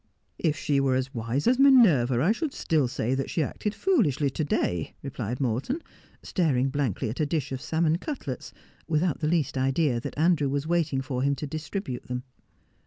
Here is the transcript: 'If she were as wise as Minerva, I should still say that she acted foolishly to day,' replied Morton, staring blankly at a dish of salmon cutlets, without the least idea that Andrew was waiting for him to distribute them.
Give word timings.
'If 0.49 0.57
she 0.57 0.79
were 0.79 0.95
as 0.95 1.13
wise 1.13 1.45
as 1.45 1.59
Minerva, 1.59 2.23
I 2.23 2.31
should 2.31 2.53
still 2.55 2.87
say 2.87 3.13
that 3.13 3.29
she 3.29 3.43
acted 3.43 3.75
foolishly 3.75 4.31
to 4.31 4.43
day,' 4.43 4.95
replied 5.03 5.39
Morton, 5.39 5.79
staring 6.23 6.69
blankly 6.69 7.07
at 7.11 7.19
a 7.19 7.25
dish 7.27 7.51
of 7.51 7.61
salmon 7.61 7.99
cutlets, 7.99 8.51
without 8.87 9.19
the 9.19 9.27
least 9.27 9.59
idea 9.59 9.99
that 9.99 10.17
Andrew 10.17 10.49
was 10.49 10.65
waiting 10.65 11.01
for 11.01 11.21
him 11.21 11.35
to 11.35 11.45
distribute 11.45 12.07
them. 12.07 12.23